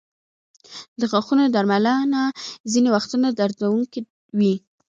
[0.99, 2.21] د غاښونو درملنه
[2.71, 3.99] ځینې وختونه دردونکې
[4.37, 4.55] وي.